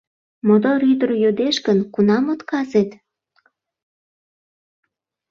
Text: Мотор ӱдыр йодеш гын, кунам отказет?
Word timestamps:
Мотор 0.47 0.79
ӱдыр 0.91 1.11
йодеш 1.23 1.55
гын, 1.65 1.79
кунам 1.93 2.25
отказет? 2.33 2.89